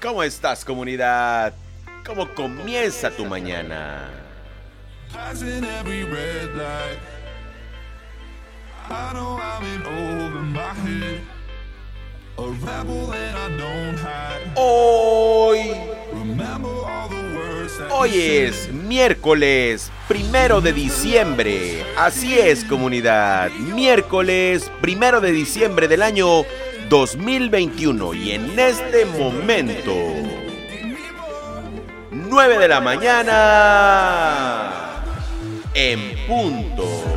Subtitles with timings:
[0.00, 1.54] ¿Cómo estás comunidad?
[2.04, 4.10] ¿Cómo comienza tu mañana?
[14.54, 15.60] Hoy,
[17.90, 21.84] hoy es miércoles primero de diciembre.
[21.96, 26.44] Así es comunidad, miércoles primero de diciembre del año
[26.88, 29.92] 2021 y en este momento
[32.10, 34.22] 9 de la mañana
[35.74, 37.15] en punto.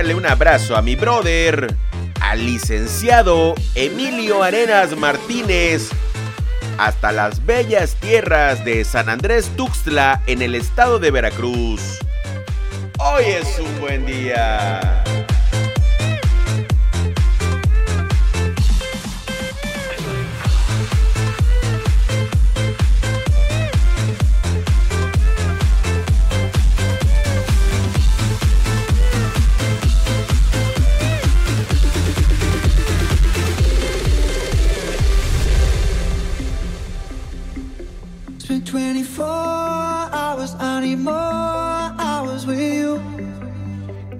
[0.00, 1.76] Un abrazo a mi brother,
[2.22, 5.90] al licenciado Emilio Arenas Martínez,
[6.78, 11.98] hasta las bellas tierras de San Andrés Tuxtla en el estado de Veracruz.
[12.98, 14.99] Hoy es un buen día.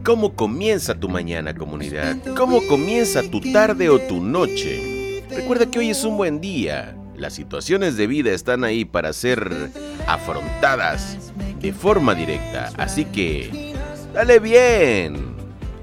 [0.04, 2.16] ¿Cómo comienza tu mañana, comunidad?
[2.34, 5.22] ¿Cómo comienza tu tarde o tu noche?
[5.28, 6.96] Recuerda que hoy es un buen día.
[7.16, 9.70] Las situaciones de vida están ahí para ser
[10.06, 11.18] afrontadas
[11.60, 12.72] de forma directa.
[12.78, 13.74] Así que,
[14.14, 15.36] dale bien.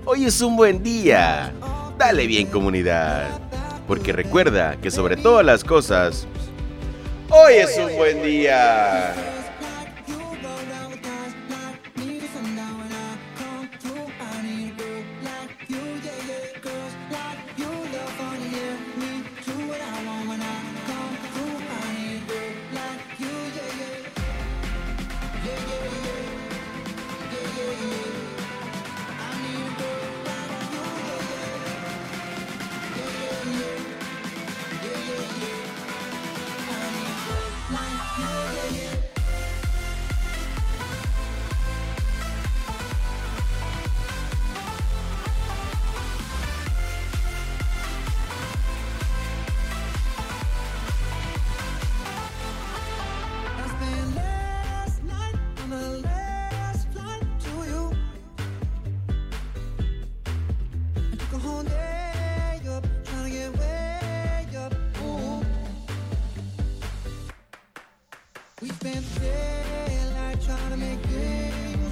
[0.03, 1.53] Hoy es un buen día.
[1.99, 3.27] Dale bien, comunidad.
[3.87, 6.25] Porque recuerda que sobre todas las cosas,
[7.29, 9.13] hoy es un buen día.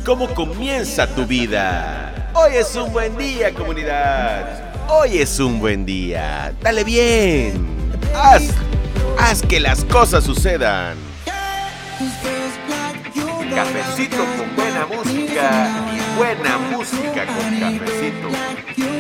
[0.06, 2.30] ¿Cómo comienza tu vida?
[2.36, 4.88] Hoy es un buen día, comunidad.
[4.88, 6.54] Hoy es un buen día.
[6.62, 7.66] Dale bien.
[8.14, 8.44] Haz,
[9.18, 10.96] haz que las cosas sucedan.
[13.56, 18.95] Cafecito con buena música y buena música con cafecito.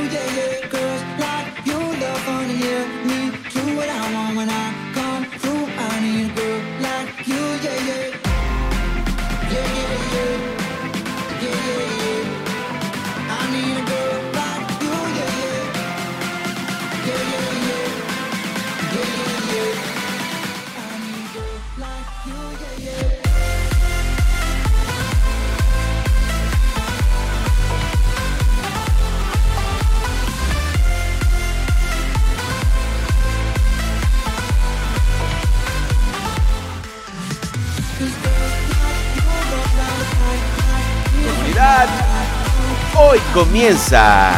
[43.15, 44.33] Hoy comienza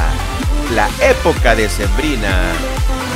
[0.75, 2.29] la época decembrina.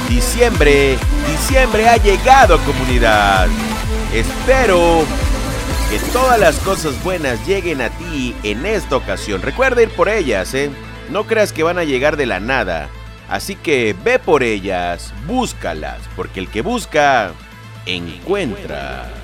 [0.09, 0.97] Diciembre,
[1.27, 3.47] diciembre ha llegado, comunidad.
[4.11, 5.03] Espero
[5.89, 9.43] que todas las cosas buenas lleguen a ti en esta ocasión.
[9.43, 10.71] Recuerda ir por ellas, ¿eh?
[11.11, 12.89] No creas que van a llegar de la nada.
[13.29, 17.33] Así que ve por ellas, búscalas, porque el que busca,
[17.85, 19.20] encuentra.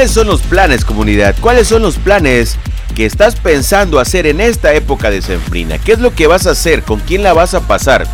[0.00, 1.34] ¿Cuáles son los planes, comunidad?
[1.42, 2.56] ¿Cuáles son los planes
[2.96, 5.76] que estás pensando hacer en esta época de Sembrina?
[5.76, 6.84] ¿Qué es lo que vas a hacer?
[6.84, 8.06] ¿Con quién la vas a pasar?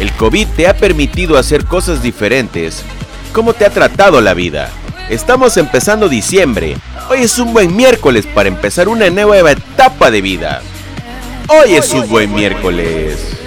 [0.00, 2.82] El COVID te ha permitido hacer cosas diferentes.
[3.32, 4.70] ¿Cómo te ha tratado la vida?
[5.08, 6.76] Estamos empezando diciembre.
[7.08, 10.62] Hoy es un buen miércoles para empezar una nueva etapa de vida.
[11.46, 13.38] Hoy es un buen miércoles.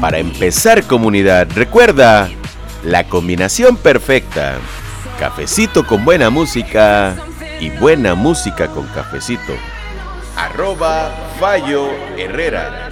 [0.00, 2.28] Para empezar comunidad, recuerda
[2.82, 4.58] la combinación perfecta.
[5.18, 7.14] Cafecito con buena música
[7.60, 9.52] y buena música con cafecito.
[10.36, 12.88] Arroba Fallo Herrera.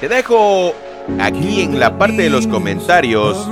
[0.00, 0.74] Te dejo
[1.20, 3.46] aquí en la parte de los comentarios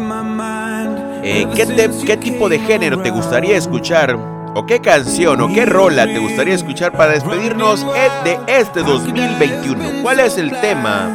[1.22, 4.16] eh, ¿qué, te- qué tipo de género te gustaría escuchar
[4.54, 10.02] o qué canción o qué rola te gustaría escuchar para despedirnos eh, de este 2021.
[10.02, 11.08] ¿Cuál es el tema?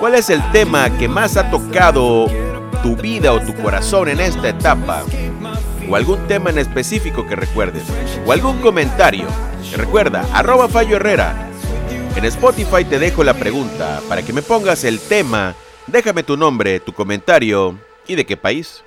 [0.00, 2.26] ¿Cuál es el tema que más ha tocado
[2.82, 5.02] tu vida o tu corazón en esta etapa?
[5.88, 7.84] O algún tema en específico que recuerdes.
[8.26, 9.26] O algún comentario.
[9.76, 11.50] Recuerda, arroba Fallo Herrera.
[12.14, 15.54] En Spotify te dejo la pregunta para que me pongas el tema.
[15.86, 17.76] Déjame tu nombre, tu comentario
[18.06, 18.84] y de qué país.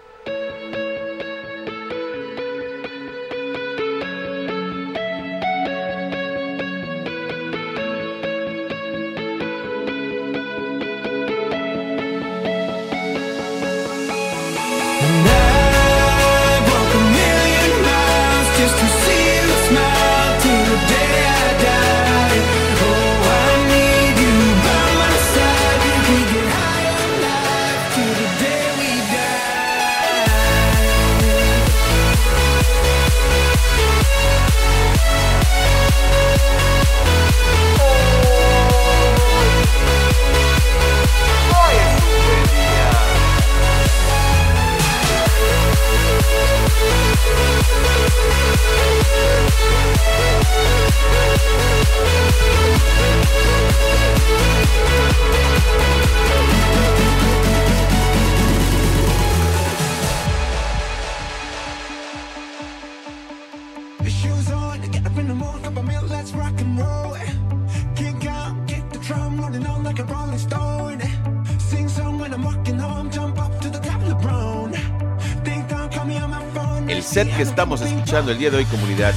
[77.05, 79.13] Set que estamos escuchando el día de hoy, comunidad,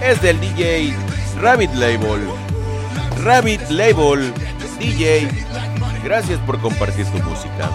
[0.00, 0.94] es del DJ
[1.40, 2.26] Rabbit Label.
[3.22, 4.32] Rabbit Label,
[4.78, 5.28] DJ,
[6.02, 7.70] gracias por compartir tu música.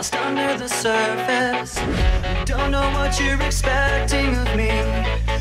[0.00, 1.74] Lost under the surface.
[2.46, 4.70] Don't know what you're expecting of me.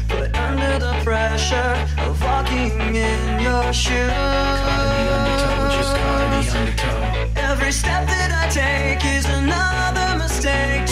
[0.09, 4.11] But under the pressure of walking in your shoes.
[7.49, 10.87] Every step that I take is another mistake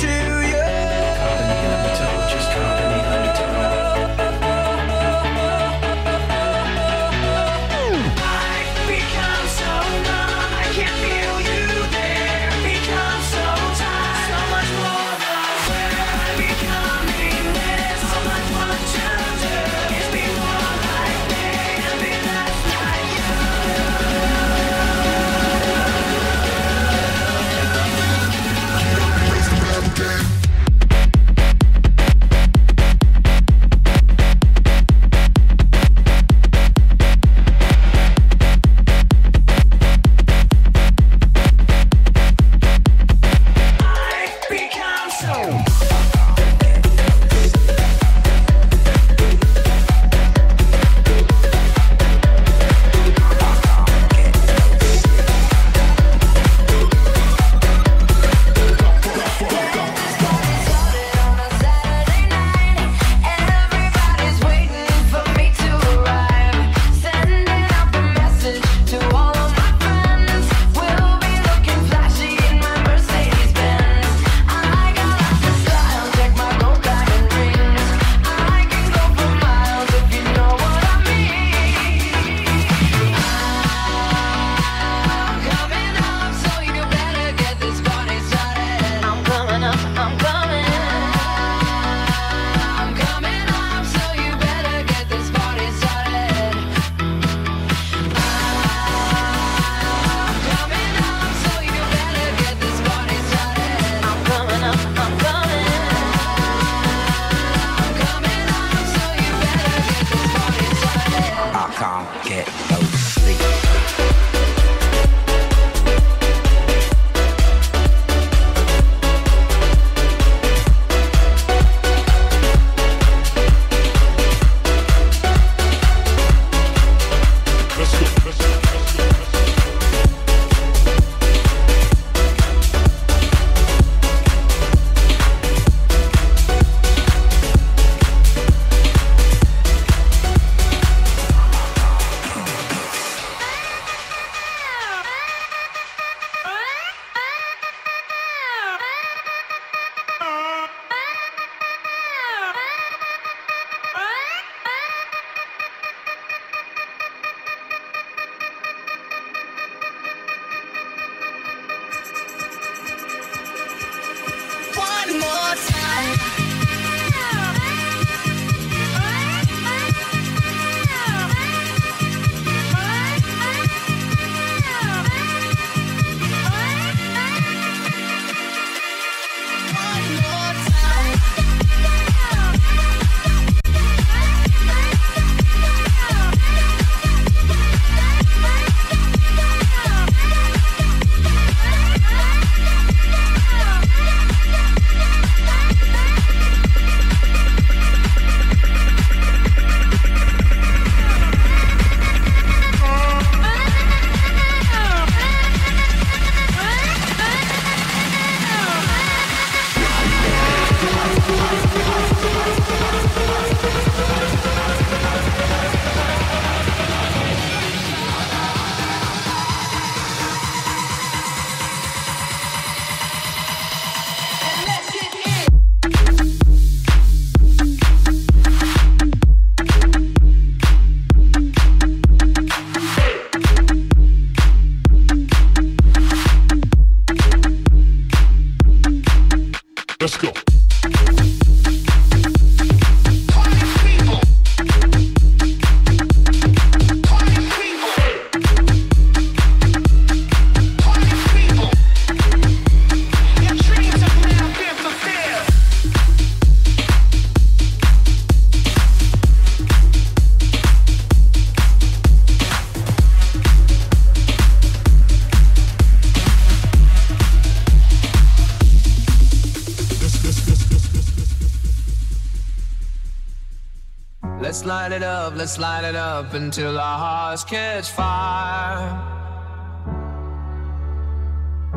[275.27, 278.88] up, let's light it up until our hearts catch fire.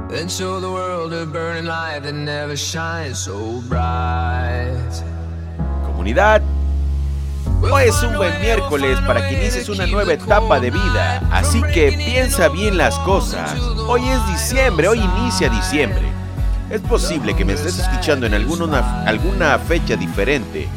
[0.09, 5.03] Then show the world a burning light that never shines so bright.
[5.85, 6.43] Comunidad,
[7.63, 11.93] hoy es un buen miércoles para que inicies una nueva etapa de vida, así que
[11.93, 13.59] piensa bien las cosas.
[13.89, 16.09] Hoy es diciembre, hoy inicia diciembre.
[16.71, 20.69] Es posible que me estés escuchando en alguna, alguna fecha diferente,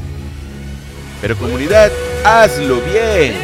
[1.21, 1.91] pero comunidad,
[2.25, 3.35] hazlo bien.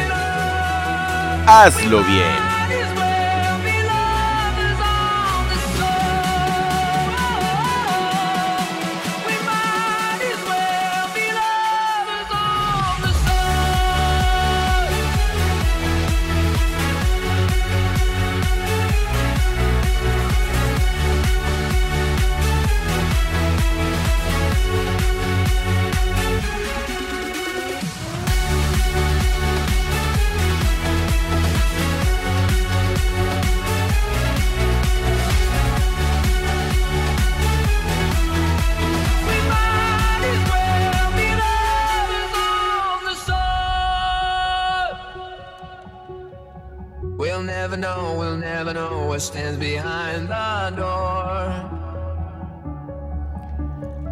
[1.46, 2.49] Hazlo bien.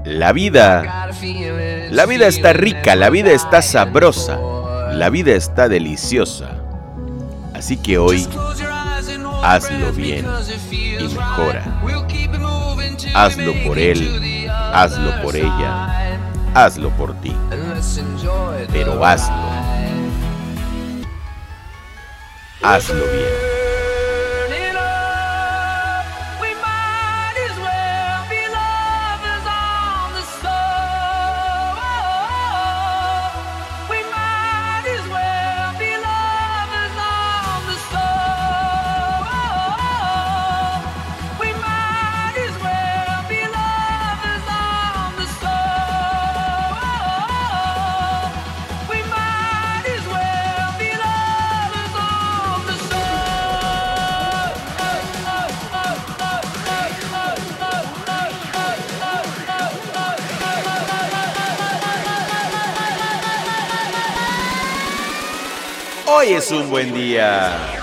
[0.09, 1.11] La vida,
[1.90, 4.38] la vida está rica, la vida está sabrosa,
[4.90, 6.53] la vida está deliciosa.
[7.53, 8.27] Así que hoy
[9.42, 10.27] hazlo bien
[10.71, 11.62] y mejora.
[13.14, 16.18] Hazlo por él, hazlo por ella.
[16.55, 17.37] hazlo por ti.
[18.73, 19.37] Pero hazlo.
[22.62, 23.48] Hazlo bien.
[66.18, 67.78] Hoy es un buen día.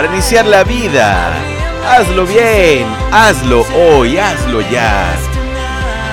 [0.00, 1.30] Para iniciar la vida.
[1.86, 5.12] Hazlo bien, hazlo hoy, hazlo ya.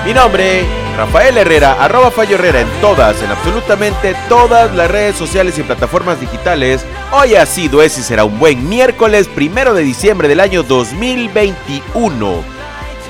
[0.04, 5.58] Mi nombre, Rafael Herrera, arroba Fallo Herrera en todas, en absolutamente todas las redes sociales
[5.58, 6.84] y plataformas digitales.
[7.12, 12.44] Hoy ha sido, es y será un buen miércoles primero de diciembre del año 2021.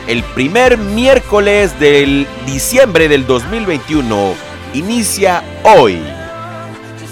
[0.06, 4.32] El primer miércoles del diciembre del 2021
[4.74, 6.00] inicia hoy.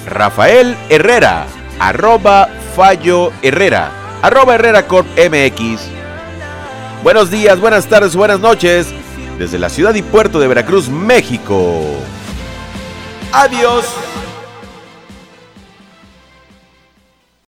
[0.07, 3.91] Rafael Herrera, arroba Fallo Herrera,
[4.23, 5.83] arroba Herrera Corp MX.
[7.03, 8.89] Buenos días, buenas tardes, buenas noches,
[9.39, 11.83] desde la ciudad y puerto de Veracruz, México.
[13.33, 13.85] Adiós.